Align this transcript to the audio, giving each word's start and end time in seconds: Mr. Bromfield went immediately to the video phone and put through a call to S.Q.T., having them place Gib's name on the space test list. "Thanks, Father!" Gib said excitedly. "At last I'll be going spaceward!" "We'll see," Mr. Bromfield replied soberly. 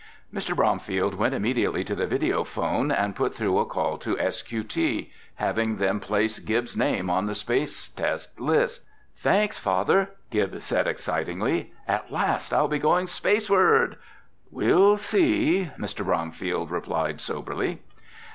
Mr. 0.33 0.55
Bromfield 0.55 1.13
went 1.13 1.35
immediately 1.35 1.83
to 1.83 1.93
the 1.93 2.07
video 2.07 2.43
phone 2.43 2.91
and 2.91 3.15
put 3.15 3.35
through 3.35 3.59
a 3.59 3.67
call 3.67 3.99
to 3.99 4.17
S.Q.T., 4.19 5.11
having 5.35 5.77
them 5.77 5.99
place 5.99 6.39
Gib's 6.39 6.75
name 6.75 7.07
on 7.07 7.27
the 7.27 7.35
space 7.35 7.87
test 7.87 8.39
list. 8.39 8.83
"Thanks, 9.17 9.59
Father!" 9.59 10.09
Gib 10.31 10.59
said 10.63 10.87
excitedly. 10.87 11.71
"At 11.87 12.11
last 12.11 12.51
I'll 12.51 12.67
be 12.67 12.79
going 12.79 13.05
spaceward!" 13.05 13.95
"We'll 14.49 14.97
see," 14.97 15.69
Mr. 15.77 16.03
Bromfield 16.03 16.71
replied 16.71 17.21
soberly. 17.21 17.81